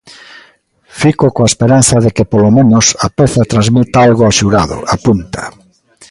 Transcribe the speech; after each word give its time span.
Fico 1.01 1.25
coa 1.35 1.51
esperanza 1.51 2.03
de 2.05 2.11
que 2.15 2.29
polo 2.31 2.49
menos 2.57 2.85
a 3.05 3.07
peza 3.17 3.49
transmita 3.51 3.97
algo 4.07 4.21
ao 4.25 4.35
xurado, 4.39 4.77
apunta. 4.95 5.43